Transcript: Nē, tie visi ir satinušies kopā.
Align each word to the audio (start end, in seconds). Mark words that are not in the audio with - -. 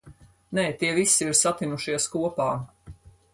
Nē, 0.57 0.63
tie 0.79 0.89
visi 0.99 1.21
ir 1.27 1.37
satinušies 1.41 2.09
kopā. 2.15 2.49